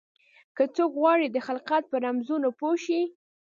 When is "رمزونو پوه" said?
2.05-2.75